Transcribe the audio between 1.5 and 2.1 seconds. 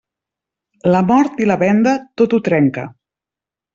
la venda,